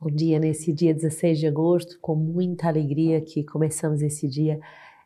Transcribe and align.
Bom 0.00 0.10
dia 0.10 0.38
nesse 0.38 0.72
dia 0.72 0.94
16 0.94 1.40
de 1.40 1.48
agosto, 1.48 1.98
com 2.00 2.14
muita 2.14 2.68
alegria 2.68 3.20
que 3.20 3.42
começamos 3.42 4.00
esse 4.00 4.28
dia 4.28 4.60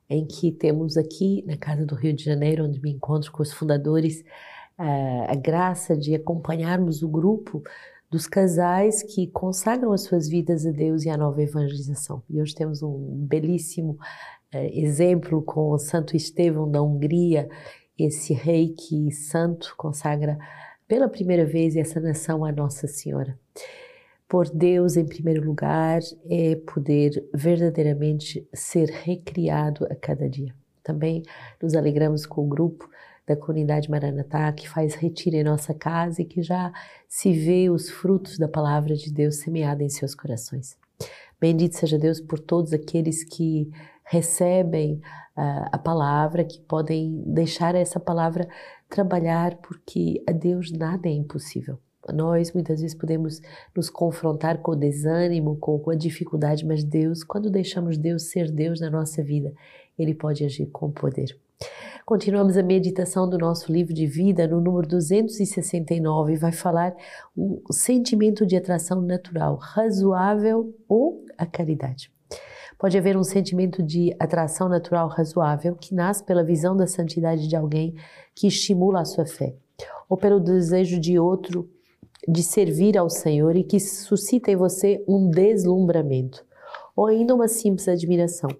em 0.06 0.26
que 0.26 0.52
temos 0.52 0.98
aqui 0.98 1.42
na 1.46 1.56
Casa 1.56 1.86
do 1.86 1.94
Rio 1.94 2.12
de 2.12 2.22
Janeiro, 2.22 2.66
onde 2.66 2.78
me 2.78 2.90
encontro 2.92 3.32
com 3.32 3.42
os 3.42 3.50
fundadores, 3.54 4.22
eh, 4.78 5.26
a 5.30 5.34
graça 5.34 5.96
de 5.96 6.14
acompanharmos 6.14 7.02
o 7.02 7.08
grupo 7.08 7.62
dos 8.10 8.26
casais 8.26 9.02
que 9.02 9.28
consagram 9.28 9.92
as 9.92 10.02
suas 10.02 10.28
vidas 10.28 10.66
a 10.66 10.70
Deus 10.70 11.06
e 11.06 11.08
à 11.08 11.16
nova 11.16 11.42
evangelização. 11.42 12.22
E 12.28 12.38
hoje 12.38 12.54
temos 12.54 12.82
um 12.82 13.26
belíssimo 13.26 13.96
eh, 14.52 14.78
exemplo 14.78 15.40
com 15.40 15.70
o 15.70 15.78
Santo 15.78 16.14
Estevão 16.14 16.70
da 16.70 16.82
Hungria, 16.82 17.48
esse 17.98 18.34
rei 18.34 18.74
que 18.74 19.10
santo 19.10 19.74
consagra 19.78 20.36
pela 20.86 21.08
primeira 21.08 21.46
vez 21.46 21.76
essa 21.76 21.98
nação 21.98 22.44
à 22.44 22.52
Nossa 22.52 22.86
Senhora 22.86 23.38
por 24.32 24.48
Deus 24.48 24.96
em 24.96 25.04
primeiro 25.04 25.44
lugar 25.44 26.00
é 26.30 26.56
poder 26.56 27.22
verdadeiramente 27.34 28.48
ser 28.54 28.88
recriado 28.88 29.84
a 29.90 29.94
cada 29.94 30.26
dia. 30.26 30.54
Também 30.82 31.22
nos 31.62 31.74
alegramos 31.74 32.24
com 32.24 32.46
o 32.46 32.48
grupo 32.48 32.88
da 33.26 33.36
comunidade 33.36 33.90
Maranatá 33.90 34.50
que 34.54 34.66
faz 34.66 34.94
retiro 34.94 35.36
em 35.36 35.44
nossa 35.44 35.74
casa 35.74 36.22
e 36.22 36.24
que 36.24 36.42
já 36.42 36.72
se 37.06 37.30
vê 37.30 37.68
os 37.68 37.90
frutos 37.90 38.38
da 38.38 38.48
palavra 38.48 38.94
de 38.94 39.12
Deus 39.12 39.36
semeada 39.36 39.84
em 39.84 39.90
seus 39.90 40.14
corações. 40.14 40.78
Bendito 41.38 41.76
seja 41.76 41.98
Deus 41.98 42.18
por 42.18 42.38
todos 42.38 42.72
aqueles 42.72 43.24
que 43.24 43.70
recebem 44.02 44.94
uh, 45.36 45.68
a 45.72 45.76
palavra, 45.76 46.42
que 46.42 46.58
podem 46.62 47.22
deixar 47.26 47.74
essa 47.74 48.00
palavra 48.00 48.48
trabalhar, 48.88 49.56
porque 49.56 50.24
a 50.26 50.32
Deus 50.32 50.72
nada 50.72 51.06
é 51.06 51.12
impossível. 51.12 51.78
Nós 52.12 52.52
muitas 52.52 52.80
vezes 52.80 52.96
podemos 52.96 53.40
nos 53.76 53.88
confrontar 53.88 54.58
com 54.58 54.72
o 54.72 54.76
desânimo, 54.76 55.56
com, 55.56 55.90
a 55.90 55.94
dificuldade, 55.94 56.66
mas 56.66 56.82
Deus, 56.82 57.22
quando 57.22 57.50
deixamos 57.50 57.96
Deus 57.96 58.24
ser 58.24 58.50
Deus 58.50 58.80
na 58.80 58.90
nossa 58.90 59.22
vida, 59.22 59.52
Ele 59.98 60.14
pode 60.14 60.44
agir 60.44 60.66
com 60.66 60.90
poder. 60.90 61.38
Continuamos 62.04 62.56
a 62.56 62.62
meditação 62.62 63.30
do 63.30 63.38
nosso 63.38 63.72
livro 63.72 63.94
de 63.94 64.06
vida 64.06 64.48
no 64.48 64.60
número 64.60 64.88
269 64.88 66.36
vai 66.36 66.50
falar 66.50 66.92
um 67.36 67.62
sentimento 67.70 68.44
de 68.44 68.56
atração 68.56 69.00
natural, 69.00 69.54
razoável 69.54 70.74
ou 70.88 71.24
a 71.38 71.46
caridade. 71.46 72.10
Pode 72.76 72.98
haver 72.98 73.16
um 73.16 73.22
sentimento 73.22 73.80
de 73.80 74.12
atração 74.18 74.68
natural 74.68 75.06
razoável 75.06 75.76
que 75.76 75.94
nasce 75.94 76.24
pela 76.24 76.42
visão 76.42 76.76
da 76.76 76.88
santidade 76.88 77.46
de 77.46 77.54
alguém 77.54 77.94
que 78.34 78.48
estimula 78.48 79.02
a 79.02 79.04
sua 79.04 79.24
fé, 79.24 79.54
ou 80.08 80.16
pelo 80.16 80.40
desejo 80.40 80.98
de 80.98 81.16
outro 81.16 81.70
de 82.26 82.42
servir 82.42 82.96
ao 82.96 83.10
Senhor 83.10 83.56
e 83.56 83.64
que 83.64 83.80
suscita 83.80 84.50
em 84.50 84.56
você 84.56 85.02
um 85.08 85.28
deslumbramento 85.28 86.44
ou 86.94 87.06
ainda 87.06 87.34
uma 87.34 87.48
simples 87.48 87.88
admiração. 87.88 88.50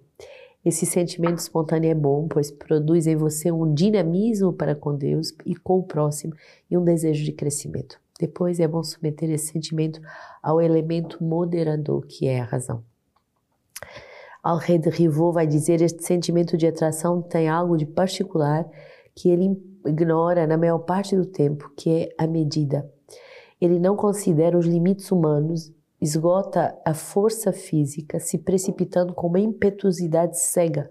Esse 0.64 0.86
sentimento 0.86 1.38
espontâneo 1.38 1.90
é 1.90 1.94
bom, 1.94 2.28
pois 2.28 2.50
produz 2.50 3.06
em 3.06 3.16
você 3.16 3.50
um 3.50 3.74
dinamismo 3.74 4.52
para 4.52 4.74
com 4.76 4.94
Deus 4.94 5.34
e 5.44 5.56
com 5.56 5.78
o 5.78 5.82
próximo 5.82 6.34
e 6.70 6.78
um 6.78 6.84
desejo 6.84 7.24
de 7.24 7.32
crescimento. 7.32 8.00
Depois 8.18 8.60
é 8.60 8.68
bom 8.68 8.82
submeter 8.84 9.30
esse 9.30 9.48
sentimento 9.48 10.00
ao 10.40 10.60
elemento 10.60 11.22
moderador 11.22 12.06
que 12.06 12.28
é 12.28 12.40
a 12.40 12.44
razão. 12.44 12.84
Alré 14.42 14.78
de 14.78 14.90
Rivaux 14.90 15.34
vai 15.34 15.46
dizer 15.46 15.80
este 15.80 16.04
sentimento 16.04 16.56
de 16.56 16.66
atração 16.66 17.20
tem 17.22 17.48
algo 17.48 17.76
de 17.76 17.86
particular 17.86 18.68
que 19.14 19.28
ele 19.28 19.60
ignora 19.86 20.46
na 20.46 20.56
maior 20.56 20.78
parte 20.78 21.16
do 21.16 21.26
tempo, 21.26 21.72
que 21.76 21.90
é 21.90 22.08
a 22.16 22.26
medida. 22.26 22.88
Ele 23.62 23.78
não 23.78 23.94
considera 23.94 24.58
os 24.58 24.66
limites 24.66 25.12
humanos, 25.12 25.72
esgota 26.00 26.76
a 26.84 26.92
força 26.94 27.52
física, 27.52 28.18
se 28.18 28.36
precipitando 28.36 29.14
com 29.14 29.28
uma 29.28 29.38
impetuosidade 29.38 30.36
cega 30.36 30.90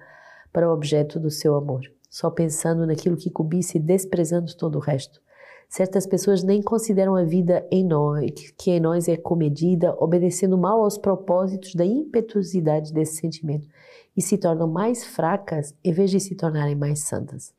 para 0.54 0.70
o 0.70 0.74
objeto 0.74 1.20
do 1.20 1.30
seu 1.30 1.58
amor, 1.58 1.82
só 2.10 2.32
pensando 2.32 2.88
naquilo 2.88 3.18
que 3.18 3.30
cobiça 3.30 3.76
e 3.76 3.82
desprezando 3.82 4.56
todo 4.56 4.78
o 4.78 4.80
resto. 4.80 5.20
Certas 5.68 6.08
pessoas 6.08 6.44
nem 6.44 6.62
consideram 6.62 7.18
a 7.18 7.26
vida 7.26 7.68
em 7.70 7.86
nós, 7.86 8.32
que 8.58 8.72
em 8.72 8.80
nós 8.80 9.10
é 9.10 9.18
comedida, 9.18 9.94
obedecendo 10.00 10.58
mal 10.58 10.82
aos 10.82 10.98
propósitos 10.98 11.76
da 11.76 11.84
impetuosidade 11.84 12.94
desse 12.94 13.18
sentimento 13.18 13.68
e 14.16 14.22
se 14.22 14.38
tornam 14.38 14.70
mais 14.70 15.04
fracas 15.04 15.76
em 15.84 15.92
vez 15.92 16.10
de 16.10 16.22
se 16.22 16.36
tornarem 16.36 16.76
mais 16.76 17.02
santas. 17.02 17.54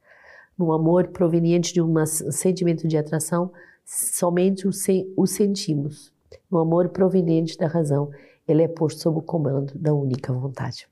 No 0.56 0.72
amor 0.72 1.08
proveniente 1.08 1.74
de 1.74 1.82
um 1.82 1.94
sentimento 2.06 2.88
de 2.88 2.96
atração, 2.96 3.52
somente 3.84 4.66
o, 4.66 4.72
sen 4.72 5.12
o 5.16 5.26
sentimos. 5.26 6.12
No 6.50 6.58
amor 6.58 6.88
proveniente 6.90 7.56
da 7.56 7.66
razão, 7.66 8.10
ele 8.46 8.62
é 8.62 8.68
posto 8.68 9.00
sob 9.00 9.18
o 9.18 9.22
comando 9.22 9.72
da 9.78 9.94
única 9.94 10.32
vontade. 10.32 10.88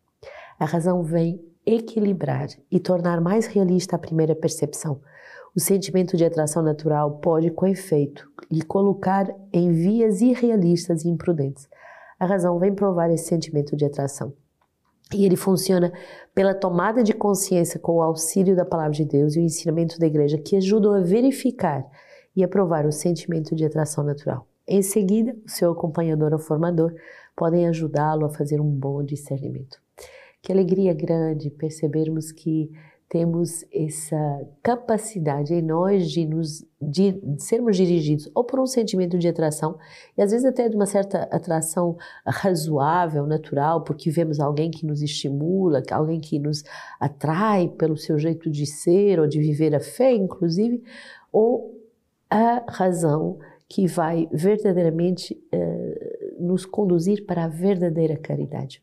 A 0.58 0.64
razão 0.64 1.02
vem 1.02 1.40
equilibrar 1.64 2.48
e 2.70 2.78
tornar 2.78 3.20
mais 3.20 3.46
realista 3.46 3.96
a 3.96 3.98
primeira 3.98 4.34
percepção. 4.34 5.00
O 5.54 5.60
sentimento 5.60 6.16
de 6.16 6.24
atração 6.24 6.62
natural 6.62 7.18
pode, 7.18 7.50
com 7.50 7.66
efeito, 7.66 8.30
lhe 8.50 8.62
colocar 8.62 9.26
em 9.52 9.72
vias 9.72 10.20
irrealistas 10.20 11.04
e 11.04 11.08
imprudentes. 11.08 11.68
A 12.18 12.26
razão 12.26 12.58
vem 12.58 12.74
provar 12.74 13.10
esse 13.10 13.24
sentimento 13.24 13.76
de 13.76 13.84
atração. 13.84 14.32
E 15.12 15.24
ele 15.24 15.36
funciona 15.36 15.92
pela 16.34 16.54
tomada 16.54 17.02
de 17.02 17.12
consciência 17.12 17.80
com 17.80 17.96
o 17.96 18.02
auxílio 18.02 18.54
da 18.54 18.64
palavra 18.64 18.92
de 18.92 19.04
Deus 19.04 19.34
e 19.34 19.40
o 19.40 19.42
ensinamento 19.42 19.98
da 19.98 20.06
igreja 20.06 20.38
que 20.38 20.56
ajudam 20.56 20.94
a 20.94 21.00
verificar 21.00 21.84
e 22.40 22.44
aprovar 22.44 22.86
o 22.86 22.92
sentimento 22.92 23.54
de 23.54 23.64
atração 23.64 24.02
natural. 24.02 24.46
Em 24.66 24.82
seguida, 24.82 25.36
o 25.44 25.50
seu 25.50 25.72
acompanhador 25.72 26.32
ou 26.32 26.38
formador 26.38 26.94
podem 27.36 27.66
ajudá-lo 27.66 28.24
a 28.24 28.30
fazer 28.30 28.60
um 28.60 28.70
bom 28.70 29.02
discernimento. 29.02 29.78
Que 30.42 30.52
alegria 30.52 30.94
grande 30.94 31.50
percebermos 31.50 32.32
que 32.32 32.70
temos 33.10 33.64
essa 33.74 34.46
capacidade 34.62 35.52
em 35.52 35.60
nós 35.60 36.08
de, 36.08 36.24
nos, 36.24 36.64
de, 36.80 37.20
sermos 37.38 37.76
dirigidos 37.76 38.30
ou 38.32 38.44
por 38.44 38.60
um 38.60 38.66
sentimento 38.66 39.18
de 39.18 39.26
atração, 39.26 39.76
e 40.16 40.22
às 40.22 40.30
vezes 40.30 40.46
até 40.46 40.68
de 40.68 40.76
uma 40.76 40.86
certa 40.86 41.24
atração 41.24 41.98
razoável, 42.24 43.26
natural, 43.26 43.82
porque 43.82 44.10
vemos 44.10 44.38
alguém 44.38 44.70
que 44.70 44.86
nos 44.86 45.02
estimula, 45.02 45.82
alguém 45.90 46.20
que 46.20 46.38
nos 46.38 46.62
atrai 47.00 47.68
pelo 47.68 47.96
seu 47.96 48.16
jeito 48.16 48.48
de 48.48 48.64
ser 48.64 49.18
ou 49.18 49.26
de 49.26 49.40
viver 49.40 49.74
a 49.74 49.80
fé, 49.80 50.14
inclusive, 50.14 50.80
ou 51.32 51.79
a 52.30 52.64
razão 52.68 53.38
que 53.68 53.86
vai 53.86 54.28
verdadeiramente 54.32 55.34
uh, 55.54 56.44
nos 56.44 56.64
conduzir 56.64 57.26
para 57.26 57.44
a 57.44 57.48
verdadeira 57.48 58.16
caridade. 58.16 58.82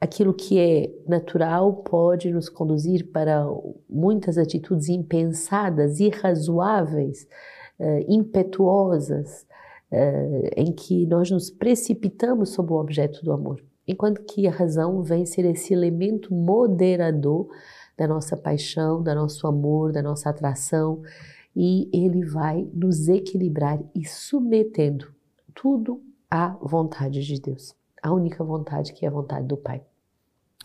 Aquilo 0.00 0.34
que 0.34 0.58
é 0.58 0.90
natural 1.08 1.72
pode 1.76 2.30
nos 2.30 2.48
conduzir 2.48 3.10
para 3.10 3.46
muitas 3.88 4.38
atitudes 4.38 4.88
impensadas, 4.88 6.00
irrazoáveis, 6.00 7.26
uh, 7.80 8.04
impetuosas, 8.08 9.46
uh, 9.92 10.50
em 10.56 10.72
que 10.72 11.06
nós 11.06 11.30
nos 11.30 11.50
precipitamos 11.50 12.50
sobre 12.50 12.72
o 12.72 12.76
objeto 12.76 13.24
do 13.24 13.32
amor, 13.32 13.62
enquanto 13.86 14.22
que 14.24 14.46
a 14.46 14.50
razão 14.50 15.02
vem 15.02 15.24
ser 15.24 15.44
esse 15.44 15.72
elemento 15.72 16.34
moderador 16.34 17.48
da 17.96 18.06
nossa 18.06 18.36
paixão, 18.36 19.02
do 19.02 19.14
nosso 19.14 19.46
amor, 19.46 19.92
da 19.92 20.02
nossa 20.02 20.28
atração, 20.28 21.02
e 21.56 21.88
ele 21.90 22.22
vai 22.22 22.68
nos 22.74 23.08
equilibrar 23.08 23.82
e 23.94 24.04
submetendo 24.04 25.08
tudo 25.54 26.02
à 26.30 26.48
vontade 26.60 27.22
de 27.22 27.40
Deus, 27.40 27.74
a 28.02 28.12
única 28.12 28.44
vontade 28.44 28.92
que 28.92 29.06
é 29.06 29.08
a 29.08 29.12
vontade 29.12 29.46
do 29.46 29.56
Pai. 29.56 29.82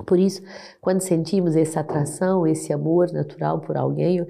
Por 0.06 0.20
isso, 0.20 0.42
quando 0.82 1.00
sentimos 1.00 1.56
essa 1.56 1.80
atração, 1.80 2.46
esse 2.46 2.74
amor 2.74 3.12
natural 3.14 3.62
por 3.62 3.78
alguém, 3.78 4.26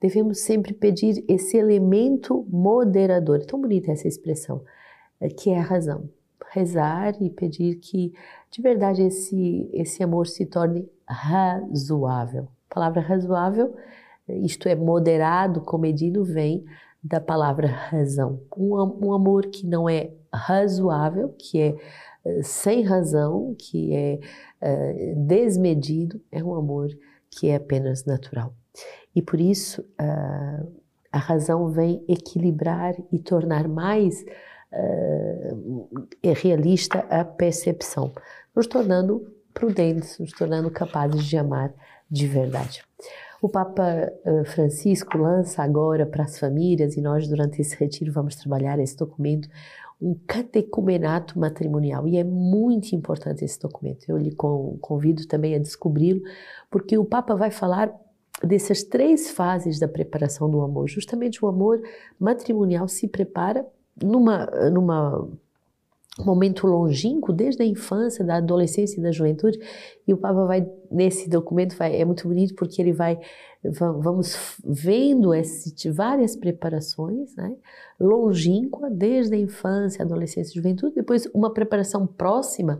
devemos 0.00 0.40
sempre 0.40 0.72
pedir 0.72 1.22
esse 1.28 1.56
elemento 1.56 2.46
moderador. 2.48 3.40
É 3.42 3.44
tão 3.44 3.60
bonita 3.60 3.92
essa 3.92 4.08
expressão, 4.08 4.62
eh, 5.20 5.28
que 5.28 5.50
é 5.50 5.58
a 5.58 5.62
razão. 5.62 6.08
Rezar 6.50 7.20
e 7.20 7.28
pedir 7.28 7.76
que, 7.76 8.14
de 8.50 8.62
verdade, 8.62 9.02
esse, 9.02 9.68
esse 9.72 10.02
amor 10.02 10.26
se 10.26 10.46
torne 10.46 10.88
razoável. 11.06 12.48
A 12.70 12.74
palavra 12.74 13.00
razoável 13.00 13.74
isto 14.28 14.68
é, 14.68 14.74
moderado, 14.74 15.60
comedido, 15.60 16.24
vem 16.24 16.64
da 17.02 17.20
palavra 17.20 17.68
razão. 17.68 18.40
Um, 18.56 19.06
um 19.06 19.12
amor 19.12 19.46
que 19.46 19.66
não 19.66 19.88
é 19.88 20.10
razoável, 20.32 21.34
que 21.38 21.60
é 21.60 21.70
uh, 22.24 22.42
sem 22.42 22.82
razão, 22.82 23.54
que 23.58 23.94
é 23.94 24.18
uh, 24.62 25.26
desmedido, 25.26 26.20
é 26.32 26.42
um 26.42 26.54
amor 26.54 26.88
que 27.30 27.48
é 27.48 27.56
apenas 27.56 28.04
natural. 28.04 28.52
E 29.14 29.22
por 29.22 29.40
isso 29.40 29.82
uh, 29.82 30.72
a 31.12 31.18
razão 31.18 31.68
vem 31.68 32.04
equilibrar 32.08 32.94
e 33.12 33.18
tornar 33.18 33.68
mais 33.68 34.24
realista 36.22 36.98
a 37.08 37.24
percepção, 37.24 38.12
nos 38.54 38.66
tornando 38.66 39.32
prudentes, 39.54 40.18
nos 40.18 40.32
tornando 40.32 40.70
capazes 40.70 41.24
de 41.24 41.38
amar 41.38 41.72
de 42.10 42.26
verdade. 42.26 42.82
O 43.40 43.48
Papa 43.48 43.84
eh, 44.24 44.44
Francisco 44.44 45.18
lança 45.18 45.62
agora 45.62 46.06
para 46.06 46.24
as 46.24 46.38
famílias, 46.38 46.96
e 46.96 47.00
nós 47.00 47.28
durante 47.28 47.60
esse 47.60 47.76
retiro 47.76 48.12
vamos 48.12 48.36
trabalhar 48.36 48.78
esse 48.78 48.96
documento, 48.96 49.48
um 50.00 50.14
catecumenato 50.26 51.38
matrimonial. 51.38 52.06
E 52.06 52.16
é 52.16 52.24
muito 52.24 52.92
importante 52.94 53.44
esse 53.44 53.58
documento. 53.60 54.08
Eu 54.08 54.16
lhe 54.16 54.34
convido 54.34 55.26
também 55.26 55.54
a 55.54 55.58
descobri-lo, 55.58 56.20
porque 56.70 56.98
o 56.98 57.04
Papa 57.04 57.34
vai 57.34 57.50
falar 57.50 57.94
dessas 58.42 58.82
três 58.82 59.30
fases 59.30 59.78
da 59.78 59.88
preparação 59.88 60.50
do 60.50 60.60
amor. 60.60 60.88
Justamente 60.88 61.42
o 61.44 61.48
amor 61.48 61.80
matrimonial 62.18 62.88
se 62.88 63.08
prepara 63.08 63.66
numa, 64.02 64.46
numa 64.70 65.28
momento 66.24 66.66
longínquo, 66.66 67.32
desde 67.32 67.62
a 67.62 67.66
infância, 67.66 68.24
da 68.24 68.36
adolescência 68.36 68.98
e 68.98 69.02
da 69.02 69.12
juventude, 69.12 69.58
e 70.06 70.12
o 70.12 70.16
Papa 70.16 70.44
vai, 70.46 70.66
nesse 70.90 71.28
documento, 71.28 71.76
vai, 71.76 72.00
é 72.00 72.04
muito 72.04 72.26
bonito 72.26 72.54
porque 72.54 72.80
ele 72.80 72.92
vai, 72.92 73.18
vamos 73.62 74.56
vendo 74.64 75.34
esse, 75.34 75.90
várias 75.90 76.34
preparações, 76.34 77.34
né, 77.36 77.54
longínqua, 78.00 78.88
desde 78.90 79.34
a 79.34 79.38
infância, 79.38 80.04
adolescência 80.04 80.52
e 80.52 80.54
juventude, 80.54 80.94
depois 80.94 81.28
uma 81.34 81.52
preparação 81.52 82.06
próxima, 82.06 82.78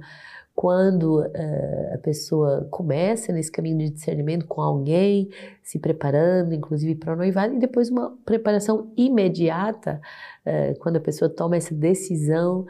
quando 0.54 1.20
uh, 1.20 1.94
a 1.94 1.98
pessoa 1.98 2.66
começa 2.70 3.30
nesse 3.30 3.52
caminho 3.52 3.76
de 3.76 3.90
discernimento 3.90 4.46
com 4.46 4.62
alguém, 4.62 5.28
se 5.62 5.78
preparando, 5.78 6.54
inclusive 6.54 6.94
para 6.94 7.12
o 7.12 7.16
noivado, 7.16 7.54
e 7.54 7.58
depois 7.58 7.90
uma 7.90 8.16
preparação 8.24 8.90
imediata, 8.96 10.00
uh, 10.46 10.78
quando 10.78 10.96
a 10.96 11.00
pessoa 11.00 11.28
toma 11.28 11.56
essa 11.56 11.74
decisão 11.74 12.64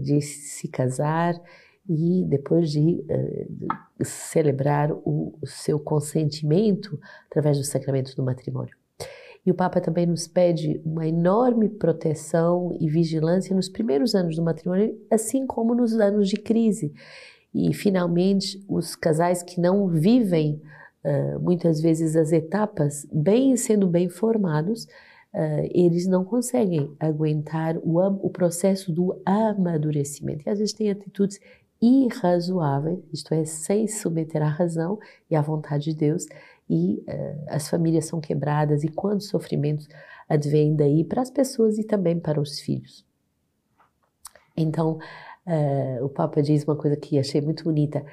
de 0.00 0.20
se 0.20 0.68
casar 0.68 1.34
e 1.88 2.24
depois 2.28 2.70
de 2.70 3.04
celebrar 4.02 4.92
o, 4.92 5.38
seu 5.44 5.78
consentimento 5.78 6.98
através 7.30 7.58
do 7.58 7.64
sacramento 7.64 8.14
do 8.14 8.22
matrimônio. 8.22 8.74
E 9.44 9.50
o 9.50 9.54
Papa 9.54 9.80
também 9.80 10.06
nos 10.06 10.26
pede 10.26 10.80
uma 10.84 11.06
enorme 11.06 11.68
proteção 11.68 12.76
e 12.78 12.88
vigilância 12.88 13.56
nos 13.56 13.68
primeiros 13.68 14.14
anos 14.14 14.36
do 14.36 14.42
matrimônio, 14.42 14.96
assim 15.10 15.46
como 15.46 15.74
nos 15.74 15.94
anos 15.94 16.28
de 16.28 16.36
crise. 16.36 16.92
E, 17.52 17.72
finalmente, 17.72 18.62
os 18.68 18.94
casais 18.94 19.42
que 19.42 19.60
não 19.60 19.88
vivem 19.88 20.60
uh, 21.04 21.40
muitas 21.40 21.80
vezes 21.80 22.14
as 22.14 22.32
etapas 22.32 23.06
bem 23.10 23.56
sendo 23.56 23.88
bem 23.88 24.08
formados, 24.08 24.86
uh, 25.34 25.68
eles 25.72 26.06
não 26.06 26.24
conseguem 26.24 26.94
aguentar 26.98 27.76
o, 27.78 27.98
o 27.98 28.30
processo 28.30 28.92
do 28.92 29.20
amadurecimento. 29.24 30.42
E 30.46 30.50
às 30.50 30.58
vezes 30.58 30.74
têm 30.74 30.90
atitudes 30.90 31.40
irrazoáveis, 31.80 32.98
isto 33.12 33.32
é, 33.32 33.44
sem 33.44 33.88
submeter 33.88 34.42
à 34.42 34.48
razão 34.48 34.98
e 35.30 35.34
à 35.34 35.40
vontade 35.40 35.84
de 35.84 35.94
Deus, 35.94 36.26
e 36.68 37.02
uh, 37.08 37.44
as 37.48 37.68
famílias 37.68 38.06
são 38.06 38.20
quebradas 38.20 38.84
e 38.84 38.88
quantos 38.88 39.28
sofrimentos 39.28 39.88
advêm 40.28 40.76
daí 40.76 41.02
para 41.02 41.22
as 41.22 41.30
pessoas 41.30 41.78
e 41.78 41.84
também 41.84 42.18
para 42.20 42.40
os 42.40 42.60
filhos. 42.60 43.04
Então, 44.56 44.98
uh, 45.46 46.04
o 46.04 46.08
Papa 46.08 46.42
diz 46.42 46.62
uma 46.64 46.76
coisa 46.76 46.96
que 46.96 47.18
achei 47.18 47.40
muito 47.40 47.64
bonita. 47.64 48.04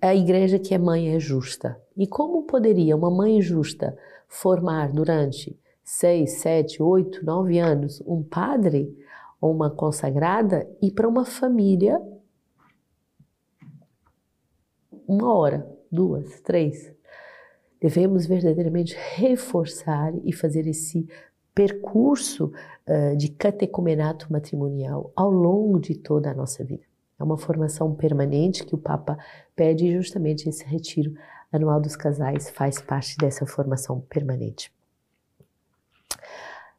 A 0.00 0.14
igreja 0.14 0.58
que 0.58 0.74
é 0.74 0.78
mãe 0.78 1.14
é 1.14 1.18
justa. 1.18 1.80
E 1.96 2.06
como 2.06 2.44
poderia 2.44 2.96
uma 2.96 3.10
mãe 3.10 3.40
justa 3.40 3.96
formar 4.28 4.92
durante 4.92 5.58
seis, 5.86 6.40
sete, 6.40 6.82
oito, 6.82 7.24
nove 7.24 7.60
anos 7.60 8.02
um 8.04 8.20
padre 8.20 8.92
ou 9.40 9.54
uma 9.54 9.70
consagrada 9.70 10.68
e 10.82 10.90
para 10.90 11.08
uma 11.08 11.24
família 11.24 12.02
uma 15.06 15.32
hora, 15.32 15.64
duas, 15.90 16.40
três, 16.40 16.92
devemos 17.80 18.26
verdadeiramente 18.26 18.96
reforçar 19.14 20.12
e 20.24 20.32
fazer 20.32 20.66
esse 20.66 21.08
percurso 21.54 22.52
uh, 22.86 23.16
de 23.16 23.28
catecumenato 23.28 24.30
matrimonial 24.32 25.12
ao 25.14 25.30
longo 25.30 25.78
de 25.78 25.94
toda 25.94 26.32
a 26.32 26.34
nossa 26.34 26.64
vida. 26.64 26.82
É 27.18 27.22
uma 27.22 27.38
formação 27.38 27.94
permanente 27.94 28.66
que 28.66 28.74
o 28.74 28.78
Papa 28.78 29.16
pede 29.54 29.86
e 29.86 29.94
justamente 29.94 30.48
esse 30.48 30.64
retiro 30.64 31.14
anual 31.52 31.80
dos 31.80 31.94
casais 31.94 32.50
faz 32.50 32.82
parte 32.82 33.16
dessa 33.16 33.46
formação 33.46 34.00
permanente. 34.00 34.75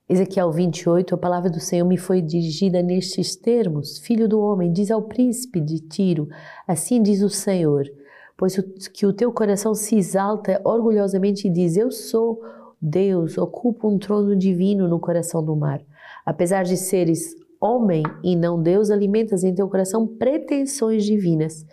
Ezequiel 0.10 0.52
28, 0.52 1.16
a 1.16 1.18
palavra 1.18 1.50
do 1.50 1.60
Senhor 1.60 1.86
me 1.86 1.98
foi 1.98 2.22
dirigida 2.22 2.82
nestes 2.82 3.36
termos: 3.36 3.98
Filho 3.98 4.28
do 4.28 4.40
homem, 4.40 4.72
diz 4.72 4.90
ao 4.90 5.02
príncipe 5.02 5.60
de 5.60 5.80
Tiro: 5.80 6.28
Assim 6.68 7.02
diz 7.02 7.22
o 7.22 7.30
Senhor 7.30 7.86
pois 8.38 8.56
que 8.94 9.06
o 9.06 9.12
teu 9.12 9.34
coração 9.34 9.74
se 9.74 9.98
exalta 9.98 10.62
orgulhosamente 10.64 11.48
e 11.48 11.52
diz: 11.52 11.76
Eu 11.76 11.92
sou 11.92 12.40
Deus, 12.80 13.38
ocupo 13.38 13.90
um 13.90 13.98
trono 13.98 14.36
divino 14.36 14.88
no 14.88 15.00
coração 15.00 15.44
do 15.44 15.56
mar. 15.56 15.82
Apesar 16.24 16.64
de 16.64 16.78
seres 16.78 17.36
homem 17.60 18.04
e 18.24 18.36
não 18.36 18.62
Deus, 18.62 18.92
alimentas 18.92 19.44
em 19.44 19.56
teu 19.56 19.68
coração 19.68 20.06
pretensões 20.06 21.04
divinas. 21.04 21.66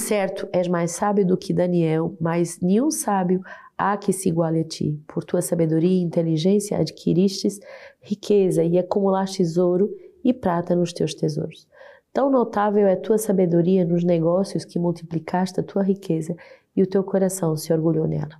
Certo, 0.00 0.48
és 0.52 0.68
mais 0.68 0.92
sábio 0.92 1.26
do 1.26 1.36
que 1.36 1.52
Daniel, 1.52 2.16
mas 2.20 2.60
nenhum 2.60 2.90
sábio 2.90 3.40
há 3.76 3.96
que 3.96 4.12
se 4.12 4.28
iguale 4.28 4.60
a 4.60 4.64
ti. 4.64 5.00
Por 5.06 5.24
tua 5.24 5.42
sabedoria 5.42 5.98
e 5.98 6.02
inteligência 6.02 6.78
adquiristes 6.78 7.60
riqueza 8.00 8.62
e 8.62 8.78
acumulastes 8.78 9.56
ouro 9.56 9.90
e 10.22 10.32
prata 10.32 10.74
nos 10.74 10.92
teus 10.92 11.14
tesouros. 11.14 11.66
Tão 12.12 12.30
notável 12.30 12.86
é 12.86 12.94
tua 12.94 13.18
sabedoria 13.18 13.84
nos 13.84 14.04
negócios 14.04 14.64
que 14.64 14.78
multiplicaste 14.78 15.58
a 15.58 15.62
tua 15.62 15.82
riqueza 15.82 16.36
e 16.76 16.82
o 16.82 16.86
teu 16.86 17.02
coração 17.02 17.56
se 17.56 17.72
orgulhou 17.72 18.06
nela. 18.06 18.38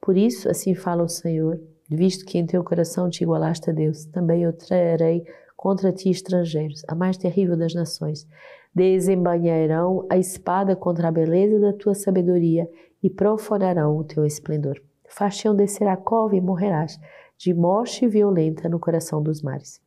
Por 0.00 0.16
isso, 0.16 0.48
assim 0.48 0.74
fala 0.74 1.02
o 1.02 1.08
Senhor, 1.08 1.60
visto 1.88 2.24
que 2.24 2.38
em 2.38 2.46
teu 2.46 2.64
coração 2.64 3.10
te 3.10 3.22
igualaste 3.22 3.70
a 3.70 3.72
Deus, 3.72 4.06
também 4.06 4.42
eu 4.42 4.52
trarei 4.52 5.24
contra 5.56 5.92
ti 5.92 6.10
estrangeiros, 6.10 6.82
a 6.88 6.94
mais 6.94 7.16
terrível 7.16 7.56
das 7.56 7.74
nações. 7.74 8.26
Desembanharão 8.74 10.06
a 10.10 10.18
espada 10.18 10.74
contra 10.74 11.08
a 11.08 11.12
beleza 11.12 11.60
da 11.60 11.72
tua 11.72 11.94
sabedoria 11.94 12.68
e 13.02 13.10
profanarão 13.10 13.96
o 13.96 14.04
teu 14.04 14.24
esplendor. 14.24 14.80
Far-te-ão 15.08 15.54
descer 15.54 15.86
a 15.86 15.96
cova 15.96 16.36
e 16.36 16.40
morrerás, 16.40 16.98
de 17.36 17.52
morte 17.52 18.06
violenta 18.06 18.68
no 18.68 18.78
coração 18.78 19.22
dos 19.22 19.42
mares. 19.42 19.80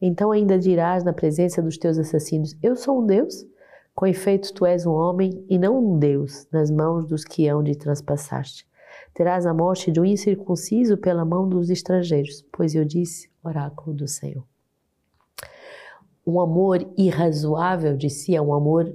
Então 0.00 0.30
ainda 0.30 0.58
dirás 0.58 1.04
na 1.04 1.12
presença 1.12 1.60
dos 1.60 1.76
teus 1.76 1.98
assassinos: 1.98 2.56
Eu 2.62 2.76
sou 2.76 3.02
um 3.02 3.06
Deus? 3.06 3.44
Com 3.94 4.06
efeito, 4.06 4.54
tu 4.54 4.64
és 4.64 4.86
um 4.86 4.92
homem 4.92 5.44
e 5.48 5.58
não 5.58 5.78
um 5.78 5.98
Deus 5.98 6.46
nas 6.52 6.70
mãos 6.70 7.06
dos 7.06 7.24
que 7.24 7.48
hão 7.48 7.62
de 7.62 7.76
transpassaste. 7.76 8.66
Terás 9.12 9.44
a 9.44 9.52
morte 9.52 9.90
de 9.90 10.00
um 10.00 10.04
incircunciso 10.04 10.96
pela 10.96 11.24
mão 11.24 11.48
dos 11.48 11.68
estrangeiros, 11.68 12.44
pois 12.52 12.74
eu 12.74 12.84
disse, 12.84 13.28
oráculo 13.42 13.94
do 13.94 14.06
Senhor. 14.06 14.44
Um 16.26 16.40
amor 16.40 16.88
irrazoável 16.96 17.96
de 17.96 18.08
si 18.08 18.36
é 18.36 18.40
um 18.40 18.54
amor 18.54 18.92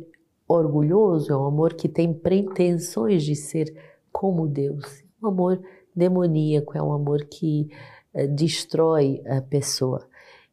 orgulhoso, 0.47 1.31
é 1.31 1.37
um 1.37 1.45
amor 1.45 1.73
que 1.73 1.89
tem 1.89 2.13
pretensões 2.13 3.23
de 3.23 3.35
ser 3.35 3.73
como 4.11 4.47
Deus. 4.47 5.03
Um 5.21 5.27
amor 5.27 5.61
demoníaco, 5.95 6.77
é 6.77 6.81
um 6.81 6.93
amor 6.93 7.25
que 7.25 7.69
uh, 8.13 8.27
destrói 8.27 9.21
a 9.25 9.41
pessoa. 9.41 10.07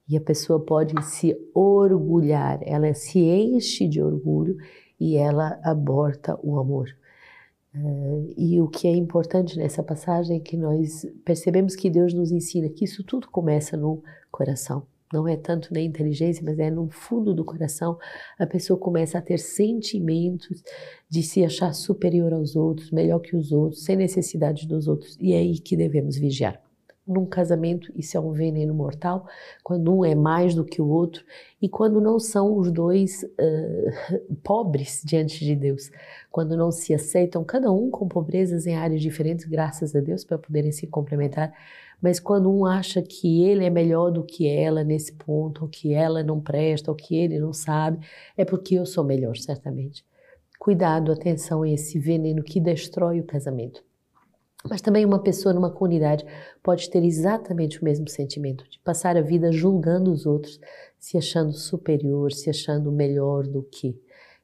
E 0.09 0.17
a 0.17 0.21
pessoa 0.21 0.61
pode 0.61 1.01
se 1.05 1.37
orgulhar, 1.55 2.61
ela 2.63 2.93
se 2.95 3.19
enche 3.19 3.89
de 3.89 4.03
orgulho 4.03 4.57
e 4.99 5.17
ela 5.17 5.59
aborta 5.65 6.39
o 6.43 6.59
amor. 6.59 6.89
Uh, 7.75 8.33
e 8.37 8.61
o 8.61 8.69
que 8.69 8.87
é 8.87 8.95
importante 8.95 9.57
nessa 9.57 9.83
passagem 9.83 10.37
é 10.37 10.41
que 10.41 10.57
nós 10.57 11.07
percebemos 11.25 11.75
que 11.75 11.89
Deus 11.89 12.13
nos 12.13 12.31
ensina 12.31 12.69
que 12.69 12.85
isso 12.85 13.03
tudo 13.03 13.31
começa 13.31 13.77
no 13.77 14.03
coração. 14.31 14.87
Não 15.13 15.29
é 15.29 15.37
tanto 15.37 15.73
na 15.73 15.81
inteligência, 15.81 16.43
mas 16.45 16.59
é 16.59 16.71
no 16.71 16.89
fundo 16.91 17.35
do 17.35 17.45
coração. 17.45 17.99
A 18.39 18.47
pessoa 18.47 18.79
começa 18.79 19.19
a 19.19 19.23
ter 19.23 19.39
sentimentos 19.39 20.63
de 21.09 21.23
se 21.23 21.45
achar 21.45 21.73
superior 21.73 22.33
aos 22.33 22.57
outros, 22.57 22.91
melhor 22.91 23.21
que 23.21 23.37
os 23.37 23.53
outros, 23.53 23.85
sem 23.85 23.97
necessidade 23.97 24.67
dos 24.67 24.89
outros. 24.89 25.17
E 25.21 25.33
é 25.33 25.39
aí 25.39 25.59
que 25.59 25.77
devemos 25.77 26.17
vigiar 26.17 26.61
num 27.07 27.27
casamento 27.27 27.93
isso 27.97 28.17
é 28.17 28.21
um 28.21 28.33
veneno 28.33 28.73
mortal, 28.73 29.27
quando 29.63 29.95
um 29.95 30.05
é 30.05 30.15
mais 30.15 30.55
do 30.55 30.65
que 30.65 30.81
o 30.81 30.89
outro 30.89 31.25
e 31.61 31.69
quando 31.69 32.01
não 32.01 32.19
são 32.19 32.57
os 32.57 32.71
dois 32.71 33.23
uh, 33.23 34.35
pobres 34.43 35.03
diante 35.05 35.45
de 35.45 35.57
Deus, 35.57 35.91
quando 36.31 36.57
não 36.57 36.71
se 36.71 36.95
aceitam, 36.95 37.45
cada 37.45 37.71
um 37.71 37.91
com 37.91 38.07
pobrezas 38.09 38.67
em 38.67 38.77
áreas 38.77 39.01
diferentes, 39.01 39.45
graças 39.47 39.95
a 39.95 40.01
Deus, 40.01 40.25
para 40.25 40.39
poderem 40.39 40.73
se 40.73 40.87
complementar, 40.87 41.53
mas 42.03 42.19
quando 42.19 42.53
um 42.53 42.67
acha 42.67 43.01
que 43.01 43.45
ele 43.45 43.65
é 43.65 43.71
melhor 43.71 44.11
do 44.11 44.25
que 44.25 44.49
ela 44.49 44.83
nesse 44.83 45.13
ponto, 45.13 45.63
ou 45.63 45.69
que 45.69 45.95
ela 45.95 46.23
não 46.25 46.41
presta, 46.41 46.91
ou 46.91 46.97
que 46.97 47.15
ele 47.17 47.39
não 47.39 47.53
sabe, 47.53 48.05
é 48.37 48.45
porque 48.45 48.75
eu 48.75 48.85
sou 48.85 49.05
melhor, 49.05 49.37
certamente. 49.37 50.05
Cuidado, 50.59 51.13
atenção 51.13 51.63
a 51.63 51.71
esse 51.71 52.01
veneno 52.01 52.43
que 52.43 52.59
destrói 52.59 53.21
o 53.21 53.25
casamento. 53.25 53.85
Mas 54.69 54.81
também 54.81 55.05
uma 55.05 55.23
pessoa 55.23 55.55
numa 55.55 55.71
comunidade 55.71 56.25
pode 56.63 56.91
ter 56.91 57.05
exatamente 57.05 57.81
o 57.81 57.85
mesmo 57.85 58.09
sentimento, 58.09 58.69
de 58.69 58.81
passar 58.81 59.17
a 59.17 59.23
vida 59.23 59.53
julgando 59.53 60.11
os 60.11 60.27
outros, 60.27 60.61
se 60.99 61.17
achando 61.17 61.53
superior, 61.53 62.33
se 62.33 62.51
achando 62.51 62.91
melhor 62.91 63.45
do 63.47 63.63
que. 63.63 63.97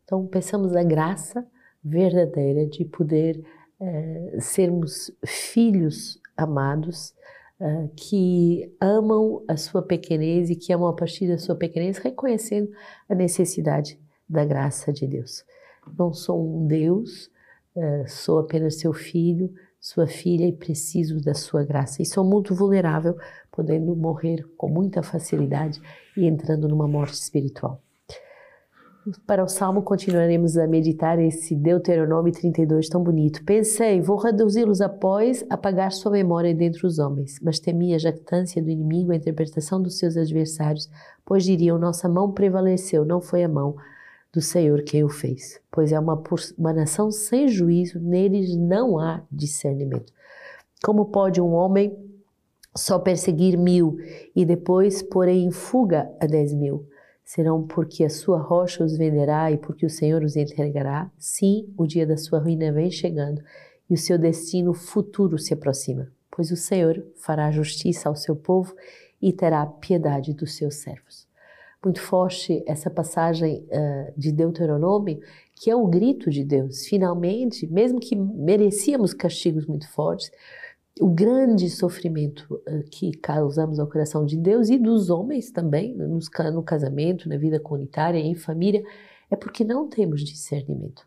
Então, 0.05 0.27
pensamos 0.27 0.77
a 0.77 0.83
graça 0.83 1.47
verdadeira 1.83 2.67
de 2.67 2.85
poder 2.85 3.45
eh, 3.81 4.39
sermos 4.41 5.13
filhos 5.25 6.21
amados, 6.37 7.15
que 7.97 8.73
amam 8.81 9.45
a 9.49 9.57
sua 9.57 9.83
pequenez 9.83 10.49
e 10.51 10.57
que 10.57 10.73
amam 10.73 10.89
a 10.89 10.93
partir 10.93 11.27
da 11.27 11.39
sua 11.39 11.57
pequenez, 11.57 11.99
reconhecendo 11.99 12.71
a 13.09 13.15
necessidade 13.15 13.99
da 14.29 14.45
graça 14.45 14.93
de 14.93 15.07
Deus. 15.07 15.45
Não 15.99 16.13
sou 16.13 16.41
um 16.41 16.67
Deus, 16.67 17.31
sou 18.07 18.39
apenas 18.39 18.79
seu 18.79 18.93
filho, 18.93 19.53
sua 19.81 20.07
filha 20.07 20.45
e 20.45 20.53
preciso 20.53 21.21
da 21.21 21.35
sua 21.35 21.65
graça. 21.65 22.03
E 22.03 22.07
sou 22.07 22.25
muito 22.25 22.55
vulnerável, 22.55 23.17
podendo 23.51 23.97
morrer 23.97 24.45
com 24.57 24.69
muita 24.69 25.03
facilidade 25.03 25.81
e 26.17 26.27
entrando 26.27 26.69
numa 26.69 26.87
morte 26.87 27.15
espiritual. 27.15 27.83
Para 29.27 29.43
o 29.43 29.49
Salmo, 29.49 29.83
continuaremos 29.83 30.59
a 30.59 30.67
meditar 30.67 31.19
esse 31.19 31.55
Deuteronômio 31.55 32.33
32 32.33 32.89
tão 32.89 33.03
bonito. 33.03 33.43
Pensei, 33.45 34.03
vou 34.03 34.19
reduzi-los 34.19 34.81
após 34.81 35.45
apagar 35.49 35.93
sua 35.93 36.13
memória 36.13 36.55
dentre 36.55 36.87
os 36.87 36.99
homens, 36.99 37.39
mas 37.41 37.59
temi 37.59 37.95
a 37.95 37.99
jactância 37.99 38.63
do 38.63 38.69
inimigo, 38.69 39.13
a 39.13 39.17
interpretação 39.17 39.81
dos 39.81 39.99
seus 39.99 40.17
adversários, 40.17 40.91
pois 41.25 41.45
diriam: 41.45 41.79
Nossa 41.79 42.09
mão 42.09 42.33
prevaleceu, 42.33 43.05
não 43.05 43.21
foi 43.21 43.45
a 43.45 43.49
mão 43.49 43.77
do 44.33 44.43
Senhor 44.43 44.83
quem 44.83 45.05
o 45.05 45.09
fez. 45.09 45.59
Pois 45.71 45.91
é 45.91 45.99
uma, 45.99 46.23
uma 46.59 46.73
nação 46.73 47.11
sem 47.11 47.49
juízo, 47.49 47.99
neles 48.01 48.57
não 48.57 48.99
há 48.99 49.23
discernimento. 49.31 50.13
Como 50.85 51.07
pode 51.07 51.41
um 51.41 51.53
homem 51.53 51.97
só 52.77 52.99
perseguir 52.99 53.57
mil 53.57 53.97
e 54.37 54.45
depois 54.45 55.03
pôr 55.03 55.29
em 55.29 55.51
fuga 55.51 56.11
a 56.21 56.27
dez 56.27 56.53
mil? 56.53 56.87
Serão 57.29 57.63
porque 57.63 58.05
a 58.05 58.09
sua 58.09 58.39
rocha 58.39 58.83
os 58.83 58.97
venderá 58.97 59.53
e 59.53 59.59
porque 59.59 59.85
o 59.85 59.91
Senhor 59.91 60.23
os 60.25 60.35
entregará? 60.35 61.13
Sim, 61.19 61.71
o 61.77 61.87
dia 61.87 62.07
da 62.07 62.17
sua 62.17 62.39
ruína 62.39 62.73
vem 62.73 62.91
chegando 62.91 63.43
e 63.91 63.93
o 63.93 63.99
seu 63.99 64.17
destino 64.17 64.73
futuro 64.73 65.37
se 65.37 65.53
aproxima, 65.53 66.11
pois 66.31 66.51
o 66.51 66.57
Senhor 66.57 67.07
fará 67.17 67.51
justiça 67.51 68.09
ao 68.09 68.17
seu 68.17 68.35
povo 68.35 68.75
e 69.21 69.31
terá 69.31 69.67
piedade 69.67 70.33
dos 70.33 70.57
seus 70.57 70.77
servos. 70.77 71.29
Muito 71.85 72.01
forte 72.01 72.65
essa 72.67 72.89
passagem 72.89 73.63
uh, 73.67 74.11
de 74.17 74.33
Deuteronômio, 74.33 75.21
que 75.55 75.71
é 75.71 75.77
o 75.77 75.87
grito 75.87 76.31
de 76.31 76.43
Deus. 76.43 76.87
Finalmente, 76.87 77.67
mesmo 77.67 78.01
que 78.01 78.17
merecíamos 78.17 79.13
castigos 79.13 79.67
muito 79.67 79.87
fortes, 79.91 80.31
o 81.01 81.09
grande 81.09 81.69
sofrimento 81.71 82.61
uh, 82.67 82.83
que 82.91 83.13
causamos 83.13 83.79
ao 83.79 83.87
coração 83.87 84.25
de 84.25 84.37
Deus 84.37 84.69
e 84.69 84.79
dos 84.79 85.11
homens 85.11 85.51
também, 85.51 85.95
no 85.95 86.63
casamento, 86.63 87.29
na 87.29 87.37
vida 87.37 87.61
comunitária, 87.61 88.19
em 88.19 88.35
família, 88.35 88.83
é 89.31 89.37
porque 89.37 89.65
não 89.65 89.89
temos 89.89 90.23
discernimento. 90.23 91.07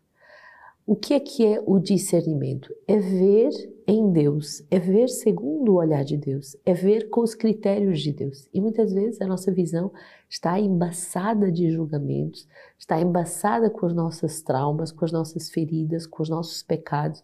O 0.86 0.96
que 0.96 1.14
é 1.14 1.20
que 1.20 1.46
é 1.46 1.62
o 1.64 1.78
discernimento? 1.78 2.74
É 2.88 2.98
ver 2.98 3.50
em 3.86 4.12
Deus, 4.12 4.62
é 4.70 4.78
ver 4.78 5.08
segundo 5.08 5.72
o 5.72 5.76
olhar 5.76 6.04
de 6.04 6.16
Deus, 6.16 6.56
é 6.64 6.72
ver 6.72 7.08
com 7.10 7.20
os 7.20 7.34
critérios 7.34 8.00
de 8.00 8.12
Deus. 8.12 8.48
E 8.52 8.60
muitas 8.60 8.92
vezes 8.92 9.20
a 9.20 9.26
nossa 9.26 9.52
visão 9.52 9.92
está 10.28 10.58
embaçada 10.58 11.50
de 11.50 11.70
julgamentos, 11.70 12.48
está 12.78 13.00
embaçada 13.00 13.68
com 13.68 13.86
as 13.86 13.94
nossas 13.94 14.42
traumas, 14.42 14.92
com 14.92 15.04
as 15.04 15.12
nossas 15.12 15.50
feridas, 15.50 16.06
com 16.06 16.22
os 16.22 16.28
nossos 16.28 16.62
pecados. 16.62 17.22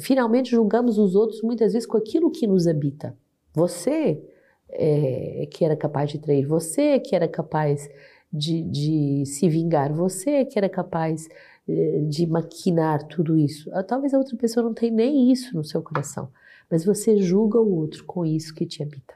Finalmente 0.00 0.50
julgamos 0.50 0.98
os 0.98 1.14
outros 1.14 1.42
muitas 1.42 1.72
vezes 1.72 1.86
com 1.86 1.96
aquilo 1.96 2.30
que 2.30 2.46
nos 2.46 2.66
habita. 2.66 3.16
Você 3.54 4.22
é, 4.70 5.48
que 5.50 5.64
era 5.64 5.76
capaz 5.76 6.10
de 6.10 6.18
trair, 6.18 6.46
você 6.46 6.98
que 6.98 7.14
era 7.14 7.28
capaz 7.28 7.88
de, 8.32 8.62
de 8.62 9.24
se 9.26 9.48
vingar, 9.48 9.92
você 9.92 10.44
que 10.44 10.58
era 10.58 10.68
capaz 10.68 11.28
de 11.66 12.26
maquinar 12.26 13.06
tudo 13.06 13.36
isso. 13.36 13.70
Ah, 13.72 13.82
talvez 13.82 14.12
a 14.12 14.18
outra 14.18 14.36
pessoa 14.36 14.64
não 14.64 14.74
tenha 14.74 14.92
nem 14.92 15.32
isso 15.32 15.56
no 15.56 15.64
seu 15.64 15.82
coração, 15.82 16.28
mas 16.70 16.84
você 16.84 17.16
julga 17.16 17.58
o 17.58 17.74
outro 17.76 18.04
com 18.04 18.24
isso 18.24 18.54
que 18.54 18.66
te 18.66 18.82
habita. 18.82 19.14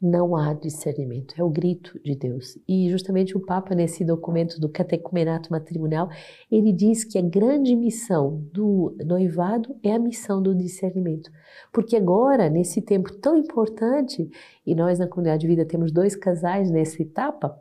Não 0.00 0.36
há 0.36 0.54
discernimento, 0.54 1.34
é 1.36 1.42
o 1.42 1.50
grito 1.50 1.98
de 2.04 2.14
Deus. 2.14 2.56
E 2.68 2.88
justamente 2.88 3.36
o 3.36 3.40
Papa, 3.40 3.74
nesse 3.74 4.04
documento 4.04 4.60
do 4.60 4.68
Catecumenato 4.68 5.50
Matrimonial, 5.50 6.08
ele 6.50 6.72
diz 6.72 7.02
que 7.02 7.18
a 7.18 7.22
grande 7.22 7.74
missão 7.74 8.44
do 8.52 8.96
noivado 9.04 9.74
é 9.82 9.92
a 9.92 9.98
missão 9.98 10.40
do 10.40 10.54
discernimento. 10.54 11.32
Porque 11.72 11.96
agora, 11.96 12.48
nesse 12.48 12.80
tempo 12.80 13.12
tão 13.12 13.36
importante, 13.36 14.30
e 14.64 14.72
nós 14.72 15.00
na 15.00 15.08
comunidade 15.08 15.40
de 15.40 15.48
vida 15.48 15.64
temos 15.64 15.90
dois 15.90 16.14
casais 16.14 16.70
nessa 16.70 17.02
etapa, 17.02 17.58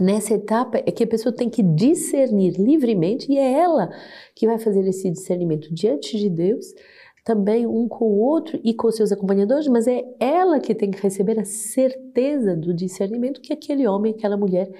nessa 0.00 0.34
etapa 0.34 0.78
é 0.78 0.90
que 0.90 1.04
a 1.04 1.06
pessoa 1.06 1.34
tem 1.34 1.48
que 1.48 1.62
discernir 1.62 2.58
livremente 2.58 3.30
e 3.30 3.38
é 3.38 3.52
ela 3.52 3.90
que 4.34 4.46
vai 4.46 4.58
fazer 4.58 4.86
esse 4.88 5.10
discernimento 5.10 5.72
diante 5.72 6.18
de 6.18 6.28
Deus, 6.28 6.74
também 7.24 7.66
um 7.66 7.88
com 7.88 8.04
o 8.04 8.18
outro 8.18 8.60
e 8.62 8.74
com 8.74 8.90
seus 8.90 9.10
acompanhadores, 9.10 9.66
mas 9.68 9.86
é 9.86 10.04
ela 10.20 10.60
que 10.60 10.74
tem 10.74 10.90
que 10.90 11.00
receber 11.00 11.38
a 11.40 11.44
certeza 11.44 12.54
do 12.54 12.74
discernimento 12.74 13.40
que 13.40 13.52
aquele 13.52 13.86
homem, 13.86 14.12
aquela 14.12 14.36
mulher 14.36 14.70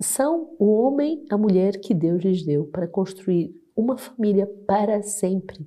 são 0.00 0.54
o 0.58 0.72
homem, 0.72 1.24
a 1.30 1.36
mulher 1.36 1.78
que 1.78 1.92
Deus 1.92 2.22
lhes 2.22 2.44
deu 2.44 2.64
para 2.66 2.86
construir 2.86 3.54
uma 3.74 3.98
família 3.98 4.46
para 4.66 5.02
sempre, 5.02 5.66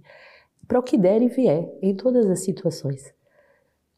para 0.67 0.79
o 0.79 0.83
que 0.83 0.97
der 0.97 1.21
e 1.21 1.27
vier 1.27 1.71
em 1.81 1.95
todas 1.95 2.27
as 2.27 2.39
situações. 2.39 3.13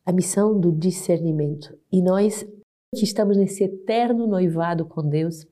A 0.05 0.11
missão 0.11 0.59
do 0.59 0.71
discernimento. 0.71 1.77
E 1.91 2.01
nós 2.01 2.45
que 2.93 3.05
estamos 3.05 3.37
nesse 3.37 3.63
eterno 3.63 4.27
noivado 4.27 4.85
com 4.85 5.01
Deus, 5.01 5.47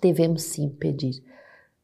devemos 0.00 0.42
sim 0.42 0.70
pedir 0.70 1.22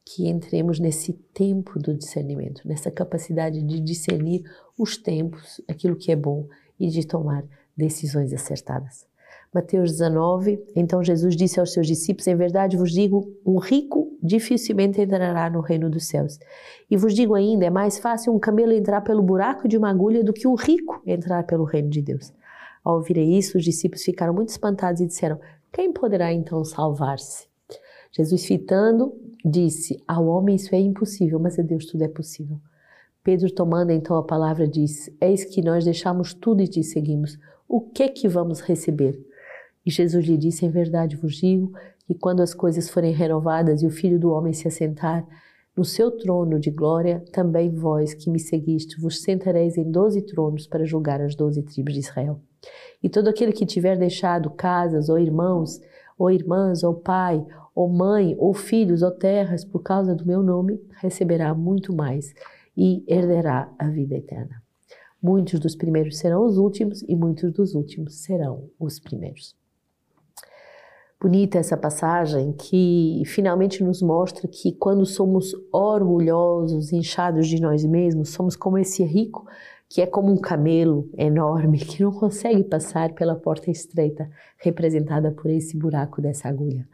que 0.03 0.27
entremos 0.27 0.79
nesse 0.79 1.13
tempo 1.13 1.77
do 1.77 1.93
discernimento, 1.95 2.67
nessa 2.67 2.89
capacidade 2.89 3.61
de 3.61 3.79
discernir 3.79 4.41
os 4.75 4.97
tempos, 4.97 5.61
aquilo 5.69 5.95
que 5.95 6.11
é 6.11 6.15
bom 6.15 6.47
e 6.79 6.89
de 6.89 7.05
tomar 7.05 7.45
decisões 7.77 8.33
acertadas. 8.33 9.05
Mateus 9.53 9.91
19, 9.91 10.59
então 10.75 11.03
Jesus 11.03 11.35
disse 11.35 11.59
aos 11.59 11.71
seus 11.71 11.85
discípulos: 11.85 12.25
Em 12.25 12.35
verdade 12.35 12.75
vos 12.75 12.91
digo, 12.91 13.31
um 13.45 13.59
rico 13.59 14.17
dificilmente 14.23 14.99
entrará 14.99 15.51
no 15.51 15.61
reino 15.61 15.87
dos 15.87 16.07
céus. 16.07 16.39
E 16.89 16.97
vos 16.97 17.13
digo 17.13 17.35
ainda: 17.35 17.63
é 17.63 17.69
mais 17.69 17.99
fácil 17.99 18.33
um 18.33 18.39
camelo 18.39 18.73
entrar 18.73 19.01
pelo 19.01 19.21
buraco 19.21 19.67
de 19.67 19.77
uma 19.77 19.91
agulha 19.91 20.23
do 20.23 20.33
que 20.33 20.47
um 20.47 20.55
rico 20.55 20.99
entrar 21.05 21.43
pelo 21.43 21.63
reino 21.63 21.91
de 21.91 22.01
Deus. 22.01 22.33
Ao 22.83 22.95
ouvir 22.95 23.17
isso, 23.17 23.57
os 23.57 23.63
discípulos 23.63 24.03
ficaram 24.03 24.33
muito 24.33 24.49
espantados 24.49 24.99
e 24.99 25.05
disseram: 25.05 25.39
Quem 25.71 25.93
poderá 25.93 26.33
então 26.33 26.63
salvar-se? 26.65 27.47
Jesus, 28.11 28.45
fitando, 28.45 29.13
disse: 29.43 30.03
Ao 30.07 30.25
homem 30.27 30.55
isso 30.55 30.75
é 30.75 30.79
impossível, 30.79 31.39
mas 31.39 31.57
a 31.57 31.63
Deus 31.63 31.85
tudo 31.85 32.03
é 32.03 32.07
possível. 32.07 32.59
Pedro, 33.23 33.49
tomando 33.49 33.91
então 33.91 34.17
a 34.17 34.23
palavra, 34.23 34.67
disse: 34.67 35.15
Eis 35.21 35.45
que 35.45 35.61
nós 35.61 35.85
deixamos 35.85 36.33
tudo 36.33 36.61
e 36.61 36.67
te 36.67 36.83
seguimos. 36.83 37.39
O 37.67 37.79
que 37.79 38.03
é 38.03 38.09
que 38.09 38.27
vamos 38.27 38.59
receber? 38.59 39.17
E 39.85 39.89
Jesus 39.89 40.25
lhe 40.25 40.37
disse: 40.37 40.65
Em 40.65 40.69
verdade 40.69 41.15
vos 41.15 41.35
digo 41.35 41.71
que 42.05 42.13
quando 42.13 42.41
as 42.41 42.53
coisas 42.53 42.89
forem 42.89 43.13
renovadas 43.13 43.81
e 43.81 43.87
o 43.87 43.91
Filho 43.91 44.19
do 44.19 44.31
Homem 44.31 44.51
se 44.51 44.67
assentar 44.67 45.25
no 45.75 45.85
seu 45.85 46.11
trono 46.11 46.59
de 46.59 46.69
glória, 46.69 47.23
também 47.31 47.73
vós 47.73 48.13
que 48.13 48.29
me 48.29 48.39
seguiste 48.39 48.99
vos 48.99 49.21
sentareis 49.23 49.77
em 49.77 49.89
doze 49.89 50.21
tronos 50.21 50.67
para 50.67 50.85
julgar 50.85 51.19
as 51.21 51.33
doze 51.33 51.63
tribos 51.63 51.93
de 51.93 52.01
Israel. 52.01 52.39
E 53.01 53.09
todo 53.09 53.27
aquele 53.27 53.51
que 53.51 53.65
tiver 53.65 53.97
deixado 53.97 54.49
casas, 54.49 55.09
ou 55.09 55.19
irmãos, 55.19 55.81
ou 56.17 56.31
irmãs, 56.31 56.83
ou 56.83 56.93
pai, 56.93 57.45
ou 57.75 57.89
mãe, 57.89 58.35
ou 58.37 58.53
filhos, 58.53 59.01
ou 59.01 59.11
terras, 59.11 59.65
por 59.65 59.81
causa 59.81 60.15
do 60.15 60.25
meu 60.25 60.41
nome, 60.41 60.79
receberá 61.01 61.53
muito 61.53 61.93
mais 61.93 62.33
e 62.75 63.03
herderá 63.07 63.71
a 63.77 63.87
vida 63.89 64.15
eterna. 64.15 64.61
Muitos 65.21 65.59
dos 65.59 65.75
primeiros 65.75 66.17
serão 66.17 66.45
os 66.45 66.57
últimos, 66.57 67.01
e 67.03 67.15
muitos 67.15 67.51
dos 67.51 67.75
últimos 67.75 68.15
serão 68.15 68.69
os 68.79 68.99
primeiros. 68.99 69.55
Bonita 71.23 71.57
essa 71.57 71.77
passagem 71.77 72.51
que 72.51 73.23
finalmente 73.25 73.81
nos 73.81 74.01
mostra 74.01 74.45
que 74.45 74.73
quando 74.73 75.05
somos 75.05 75.55
orgulhosos, 75.71 76.91
inchados 76.91 77.47
de 77.47 77.61
nós 77.61 77.85
mesmos, 77.85 78.31
somos 78.31 78.57
como 78.57 78.77
esse 78.77 79.01
rico 79.05 79.47
que 79.93 80.01
é 80.01 80.07
como 80.07 80.33
um 80.33 80.37
camelo 80.37 81.07
enorme 81.15 81.77
que 81.77 82.01
não 82.01 82.11
consegue 82.11 82.63
passar 82.63 83.13
pela 83.13 83.35
porta 83.35 83.69
estreita, 83.69 84.27
representada 84.57 85.31
por 85.31 85.51
esse 85.51 85.77
buraco 85.77 86.19
dessa 86.19 86.49
agulha. 86.49 86.89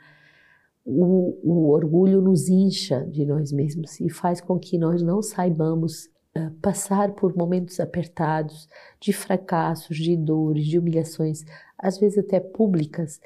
O, 0.84 1.40
o, 1.42 1.70
orgulho 1.70 2.22
nos 2.22 2.50
incha 2.50 3.06
de 3.06 3.26
nós 3.26 3.54
mesmos 3.54 4.02
e 4.02 4.10
faz 4.10 4.42
com 4.42 4.60
que 4.60 4.78
nós 4.78 5.02
não 5.02 5.22
saibamos 5.22 6.08
uh, 6.36 6.52
passar 6.62 7.14
por 7.14 7.34
momentos 7.38 7.80
apertados, 7.80 8.68
de 9.00 9.14
fracassos, 9.14 9.96
de 9.96 10.18
dores, 10.18 10.66
de 10.66 10.78
humilhações, 10.78 11.46
às 11.78 11.98
vezes 11.98 12.18
até 12.18 12.42
públicas. 12.42 13.22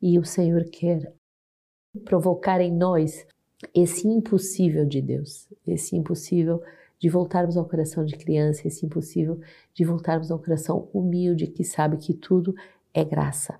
E 0.00 0.20
o 0.20 0.24
Senhor 0.24 0.62
quer 0.70 1.12
provocar 2.04 2.60
em 2.60 2.72
nós 2.72 3.26
esse 3.74 4.06
impossível 4.06 4.86
de 4.86 5.02
Deus, 5.02 5.48
esse 5.66 5.96
impossível 5.96 6.62
de 6.98 7.08
voltarmos 7.08 7.56
ao 7.56 7.64
coração 7.64 8.04
de 8.04 8.16
criança, 8.16 8.68
se 8.68 8.86
impossível, 8.86 9.38
de 9.74 9.84
voltarmos 9.84 10.30
ao 10.30 10.38
coração 10.38 10.88
humilde 10.92 11.46
que 11.46 11.64
sabe 11.64 11.96
que 11.96 12.14
tudo 12.14 12.54
é 12.94 13.04
graça. 13.04 13.58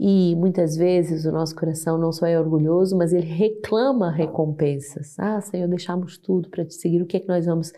E 0.00 0.36
muitas 0.36 0.76
vezes 0.76 1.24
o 1.24 1.32
nosso 1.32 1.56
coração 1.56 1.98
não 1.98 2.12
só 2.12 2.24
é 2.24 2.38
orgulhoso, 2.38 2.96
mas 2.96 3.12
ele 3.12 3.26
reclama 3.26 4.10
recompensas. 4.10 5.18
Ah, 5.18 5.40
Senhor, 5.40 5.66
deixamos 5.66 6.16
tudo 6.16 6.48
para 6.48 6.64
te 6.64 6.74
seguir, 6.74 7.02
o 7.02 7.06
que 7.06 7.16
é 7.16 7.20
que 7.20 7.26
nós 7.28 7.46
vamos 7.46 7.72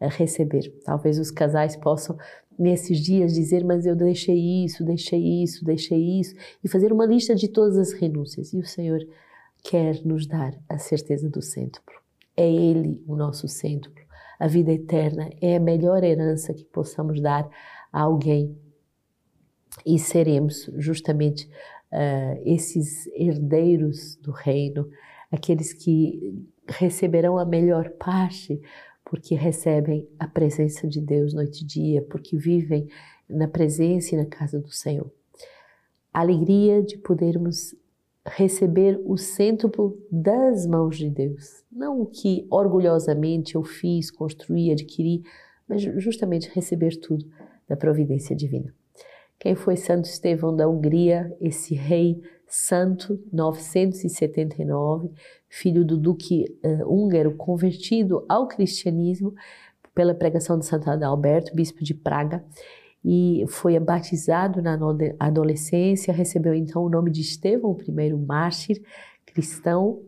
eh, 0.00 0.08
receber? 0.08 0.72
Talvez 0.84 1.18
os 1.18 1.30
casais 1.30 1.76
possam 1.76 2.16
nesses 2.58 2.98
dias 2.98 3.34
dizer, 3.34 3.62
mas 3.62 3.84
eu 3.84 3.94
deixei 3.94 4.64
isso, 4.64 4.82
deixei 4.82 5.42
isso, 5.42 5.62
deixei 5.64 6.18
isso, 6.18 6.34
e 6.64 6.68
fazer 6.68 6.92
uma 6.92 7.04
lista 7.04 7.34
de 7.34 7.48
todas 7.48 7.76
as 7.76 7.92
renúncias. 7.92 8.54
E 8.54 8.58
o 8.58 8.64
Senhor 8.64 9.00
quer 9.62 10.02
nos 10.02 10.26
dar 10.26 10.58
a 10.68 10.78
certeza 10.78 11.28
do 11.28 11.42
cêntuplo. 11.42 11.94
É 12.34 12.50
Ele 12.50 13.02
o 13.06 13.14
nosso 13.14 13.46
cêntuplo. 13.48 14.05
A 14.38 14.46
vida 14.46 14.72
eterna 14.72 15.30
é 15.40 15.56
a 15.56 15.60
melhor 15.60 16.04
herança 16.04 16.52
que 16.52 16.64
possamos 16.64 17.20
dar 17.20 17.48
a 17.92 18.02
alguém. 18.02 18.56
E 19.84 19.98
seremos 19.98 20.70
justamente 20.76 21.48
uh, 21.92 22.42
esses 22.44 23.06
herdeiros 23.08 24.16
do 24.16 24.30
reino, 24.30 24.88
aqueles 25.30 25.72
que 25.72 26.44
receberão 26.68 27.38
a 27.38 27.44
melhor 27.44 27.90
parte, 27.90 28.60
porque 29.04 29.34
recebem 29.34 30.08
a 30.18 30.26
presença 30.26 30.88
de 30.88 31.00
Deus 31.00 31.32
noite 31.32 31.62
e 31.62 31.66
dia, 31.66 32.02
porque 32.02 32.36
vivem 32.36 32.88
na 33.28 33.46
presença 33.46 34.14
e 34.14 34.18
na 34.18 34.26
casa 34.26 34.60
do 34.60 34.70
Senhor. 34.70 35.10
A 36.12 36.20
alegria 36.20 36.82
de 36.82 36.98
podermos 36.98 37.74
receber 38.26 39.00
o 39.04 39.16
cêntuplo 39.16 39.98
das 40.10 40.66
mãos 40.66 40.98
de 40.98 41.08
Deus. 41.08 41.64
Não 41.70 42.00
o 42.00 42.06
que 42.06 42.46
orgulhosamente 42.50 43.54
eu 43.54 43.62
fiz, 43.62 44.10
construí, 44.10 44.70
adquiri, 44.70 45.22
mas 45.68 45.82
justamente 45.82 46.50
receber 46.52 46.96
tudo 47.00 47.24
da 47.68 47.76
providência 47.76 48.34
divina. 48.34 48.72
Quem 49.38 49.54
foi 49.54 49.76
Santo 49.76 50.06
Estevão 50.06 50.54
da 50.54 50.68
Hungria, 50.68 51.34
esse 51.40 51.74
rei 51.74 52.20
santo, 52.48 53.20
979, 53.32 55.10
filho 55.48 55.84
do 55.84 55.96
duque 55.96 56.44
uh, 56.64 56.88
húngaro, 56.88 57.34
convertido 57.36 58.24
ao 58.28 58.46
cristianismo 58.46 59.34
pela 59.94 60.14
pregação 60.14 60.58
de 60.58 60.66
Santo 60.66 60.88
Adalberto, 60.88 61.54
bispo 61.54 61.82
de 61.82 61.94
Praga, 61.94 62.44
e 63.04 63.44
foi 63.48 63.78
batizado 63.78 64.60
na 64.60 64.78
adolescência, 65.18 66.12
recebeu 66.12 66.54
então 66.54 66.82
o 66.82 66.88
nome 66.88 67.10
de 67.10 67.20
Estevão, 67.20 67.74
primeiro 67.74 68.18
mártir 68.18 68.82
cristão, 69.24 70.02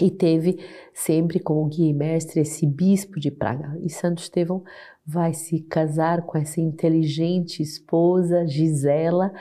e 0.00 0.10
teve 0.10 0.58
sempre 0.92 1.38
como 1.38 1.68
guia 1.68 1.90
e 1.90 1.92
mestre 1.92 2.40
esse 2.40 2.66
bispo 2.66 3.20
de 3.20 3.30
Praga. 3.30 3.78
E 3.82 3.90
Santo 3.90 4.22
Estevão 4.22 4.64
vai 5.06 5.32
se 5.32 5.60
casar 5.60 6.22
com 6.22 6.36
essa 6.36 6.60
inteligente 6.60 7.62
esposa, 7.62 8.46
Gisela, 8.46 9.32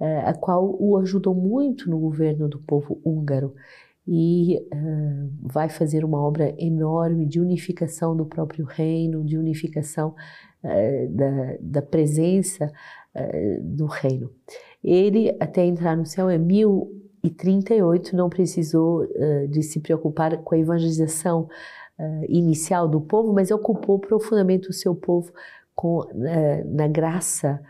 eh, 0.00 0.22
a 0.26 0.34
qual 0.34 0.76
o 0.80 0.96
ajudou 0.96 1.34
muito 1.34 1.88
no 1.88 1.98
governo 1.98 2.48
do 2.48 2.58
povo 2.58 3.00
húngaro 3.04 3.54
e 4.12 4.58
uh, 4.58 5.30
vai 5.40 5.68
fazer 5.68 6.04
uma 6.04 6.20
obra 6.20 6.52
enorme 6.58 7.26
de 7.26 7.38
unificação 7.38 8.16
do 8.16 8.24
próprio 8.26 8.64
reino, 8.64 9.24
de 9.24 9.38
unificação 9.38 10.16
da, 10.62 11.56
da, 11.60 11.82
presença 11.82 12.70
uh, 13.14 13.62
do 13.62 13.86
reino. 13.86 14.30
Ele, 14.82 15.34
até 15.40 15.64
entrar 15.64 15.96
no 15.96 16.06
céu, 16.06 16.30
em 16.30 16.38
1038, 16.38 18.16
não 18.16 18.28
precisou 18.28 19.06
de 19.48 19.62
se 19.62 19.78
preocupar 19.80 20.38
com 20.38 20.54
a 20.54 20.58
evangelização 20.58 21.48
inicial 22.28 22.88
do 22.88 22.98
povo, 22.98 23.32
mas 23.34 23.50
ocupou 23.50 23.98
profundamente 23.98 24.70
o 24.70 24.72
seu 24.72 24.94
povo 24.94 25.30
com, 25.74 26.00
na 26.64 26.88
graça 26.88 27.60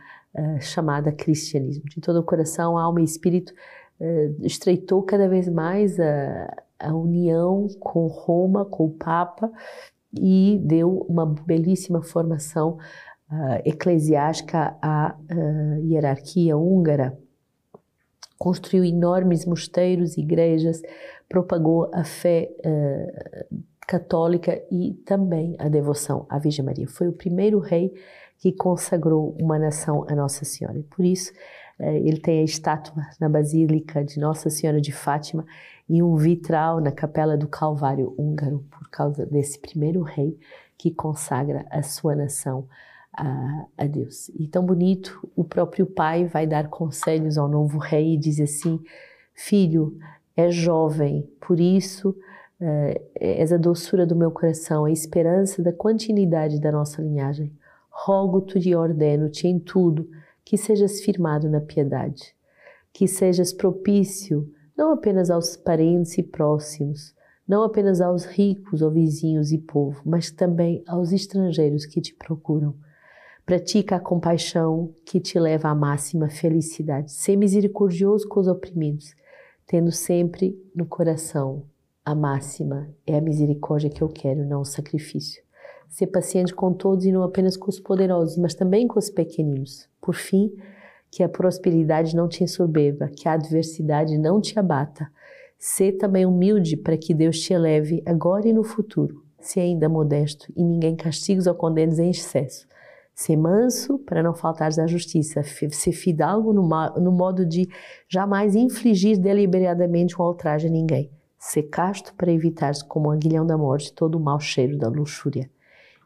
chamada 0.61 1.11
cristianismo. 1.11 1.83
De 1.87 2.01
todo 2.01 2.21
o 2.21 2.25
coração, 2.25 2.79
alma 2.79 3.01
e 3.01 3.05
espírito, 3.05 3.53
uh, 4.01 4.47
estreitou 4.47 5.03
cada 5.03 5.29
vez 5.29 5.49
mais 5.49 5.99
a, 6.01 6.57
a 6.79 6.95
união 6.95 7.69
com 7.79 8.07
Roma, 8.07 8.65
com 8.65 8.87
o 8.87 8.91
Papa, 8.91 9.53
e 10.19 10.61
deu 10.63 11.07
uma 11.09 11.27
belíssima 11.27 12.03
formação 12.03 12.79
uh, 13.31 13.61
eclesiástica 13.65 14.77
à 14.83 15.17
uh, 15.17 15.85
hierarquia 15.85 16.57
húngara. 16.57 17.17
Construiu 18.39 18.85
enormes 18.85 19.45
mosteiros, 19.45 20.17
igrejas, 20.17 20.81
propagou 21.29 21.91
a 21.93 22.05
fé 22.05 22.51
uh, 22.65 23.57
católica 23.87 24.63
e 24.71 24.95
também 25.05 25.57
a 25.59 25.69
devoção 25.69 26.27
à 26.29 26.39
Virgem 26.39 26.65
Maria. 26.65 26.87
Foi 26.89 27.09
o 27.09 27.13
primeiro 27.13 27.59
rei 27.59 27.93
que 28.39 28.53
consagrou 28.53 29.37
uma 29.39 29.59
nação 29.59 30.07
a 30.09 30.15
Nossa 30.15 30.45
Senhora. 30.45 30.79
E 30.79 30.83
por 30.83 31.05
isso, 31.05 31.33
eh, 31.79 31.99
ele 31.99 32.21
tem 32.21 32.41
a 32.41 32.45
estátua 32.45 33.03
na 33.21 33.29
Basílica 33.29 34.05
de 34.05 34.19
Nossa 34.19 34.49
Senhora 34.49 34.81
de 34.81 34.93
Fátima 34.93 35.45
e 35.89 36.03
um 36.03 36.17
vitral 36.17 36.81
na 36.81 36.93
Capela 36.93 37.37
do 37.37 37.49
Calvário 37.49 38.15
húngaro, 38.17 38.65
por 38.71 38.89
causa 38.89 39.27
desse 39.27 39.59
primeiro 39.59 40.03
rei 40.03 40.39
que 40.79 40.91
consagra 40.91 41.67
a 41.71 41.83
sua 41.83 42.15
nação 42.15 42.67
a, 43.13 43.67
a, 43.77 43.87
Deus. 43.87 44.29
E 44.31 44.47
tão 44.47 44.65
bonito, 44.65 45.29
o 45.37 45.45
próprio 45.45 45.85
pai 45.85 46.27
vai 46.27 46.47
dar 46.47 46.69
conselhos 46.69 47.37
ao 47.37 47.49
novo 47.49 47.77
rei 47.79 48.15
e 48.15 48.19
diz 48.19 48.41
assim: 48.41 48.81
Filho, 49.35 49.99
é 50.37 50.51
jovem, 50.51 51.29
por 51.41 51.61
isso 51.61 52.17
uh, 52.61 53.11
és 53.15 53.53
a 53.53 53.57
doçura 53.57 54.07
do 54.07 54.17
meu 54.17 54.31
coração, 54.31 54.85
a 54.85 54.91
esperança 54.91 55.63
da 55.63 55.73
continuidade 55.73 56.61
da 56.61 56.71
nossa 56.71 57.03
linhagem 57.03 57.53
rogo-te 57.91 58.59
e 58.59 58.75
ordeno-te 58.75 59.47
em 59.47 59.59
tudo 59.59 60.09
que 60.45 60.57
sejas 60.57 61.01
firmado 61.01 61.49
na 61.49 61.61
piedade, 61.61 62.35
que 62.93 63.07
sejas 63.07 63.53
propício 63.53 64.51
não 64.77 64.93
apenas 64.93 65.31
aos 65.31 65.57
parentes 65.57 66.17
e 66.17 66.23
próximos, 66.23 67.15
não 67.47 67.63
apenas 67.63 68.01
aos 68.01 68.25
ricos 68.25 68.81
ou 68.81 68.91
vizinhos 68.91 69.53
e 69.53 69.59
povo, 69.59 70.01
mas 70.07 70.31
também 70.31 70.83
aos 70.87 71.13
estrangeiros 71.13 71.85
que 71.85 72.01
te 72.01 72.15
procuram. 72.15 72.75
Pratica 73.45 73.97
a 73.97 74.01
compaixão 74.01 74.95
que 75.05 75.21
te 75.21 75.39
leva 75.39 75.69
à 75.69 75.75
máxima 75.75 76.31
felicidade. 76.31 77.13
Sê 77.13 77.37
misericordioso 77.37 78.27
com 78.29 78.41
os 78.41 78.47
oprimidos, 78.47 79.15
tendo 79.67 79.91
sempre 79.91 80.57
no 80.75 80.87
coração 80.87 81.65
a 82.11 82.15
máxima 82.15 82.89
é 83.07 83.17
a 83.17 83.21
misericórdia 83.21 83.91
que 83.91 84.03
eu 84.03 84.09
quero, 84.09 84.45
não 84.45 84.61
o 84.61 84.65
sacrifício 84.65 85.43
ser 85.91 86.07
paciente 86.07 86.55
com 86.55 86.73
todos 86.73 87.05
e 87.05 87.13
não 87.13 87.23
apenas 87.23 87.57
com 87.57 87.69
os 87.69 87.81
poderosos, 87.81 88.39
mas 88.39 88.55
também 88.55 88.87
com 88.87 88.99
os 88.99 89.11
pequeninos. 89.11 89.89
Por 90.01 90.15
fim, 90.15 90.53
que 91.11 91.23
a 91.23 91.29
prosperidade 91.29 92.15
não 92.15 92.29
te 92.29 92.45
ensoberba, 92.45 93.09
que 93.09 93.29
a 93.29 93.33
adversidade 93.33 94.17
não 94.17 94.41
te 94.41 94.59
abata. 94.59 95.09
Ser 95.59 95.93
também 95.93 96.25
humilde 96.25 96.77
para 96.77 96.97
que 96.97 97.13
Deus 97.13 97.41
te 97.41 97.53
eleve 97.53 98.03
agora 98.07 98.49
e 98.49 98.53
no 98.53 98.63
futuro. 98.63 99.23
Se 99.41 99.59
ainda 99.59 99.89
modesto 99.89 100.51
e 100.57 100.63
ninguém 100.63 100.95
castiga 100.95 101.51
ou 101.51 101.57
condenes 101.57 101.99
em 101.99 102.11
excesso. 102.11 102.69
Ser 103.13 103.37
manso 103.37 103.99
para 103.99 104.23
não 104.23 104.33
faltares 104.33 104.79
à 104.79 104.87
justiça. 104.87 105.43
Ser 105.43 105.93
fidalgo 105.93 106.53
no, 106.53 106.63
no 107.01 107.11
modo 107.11 107.45
de 107.45 107.69
jamais 108.09 108.55
infligir 108.55 109.19
deliberadamente 109.19 110.21
um 110.21 110.25
ultraje 110.25 110.69
a 110.69 110.71
ninguém. 110.71 111.11
Ser 111.41 111.63
casto 111.65 112.15
para 112.17 112.31
evitares, 112.31 112.83
como 112.83 113.09
um 113.09 113.13
aguilhão 113.13 113.47
da 113.47 113.57
morte, 113.57 113.95
todo 113.95 114.17
o 114.17 114.21
mau 114.21 114.39
cheiro 114.39 114.77
da 114.77 114.89
luxúria. 114.89 115.51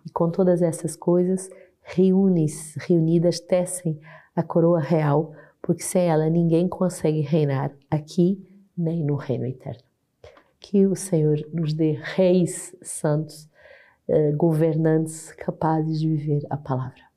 E 0.06 0.10
com 0.10 0.30
todas 0.30 0.62
essas 0.62 0.94
coisas, 0.94 1.50
reúnes, 1.82 2.76
reunidas, 2.76 3.40
tecem 3.40 4.00
a 4.36 4.44
coroa 4.44 4.78
real, 4.78 5.34
porque 5.60 5.82
sem 5.82 6.06
ela 6.08 6.30
ninguém 6.30 6.68
consegue 6.68 7.20
reinar 7.20 7.74
aqui 7.90 8.46
nem 8.78 9.02
no 9.02 9.16
reino 9.16 9.44
eterno. 9.44 9.82
Que 10.60 10.86
o 10.86 10.94
Senhor 10.94 11.44
nos 11.52 11.74
dê 11.74 11.98
reis 12.00 12.72
santos, 12.80 13.50
eh, 14.06 14.30
governantes 14.32 15.32
capazes 15.32 15.98
de 15.98 16.08
viver 16.08 16.46
a 16.48 16.56
palavra. 16.56 17.13